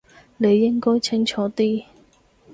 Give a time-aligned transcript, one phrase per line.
[0.37, 1.85] 你應該清楚啲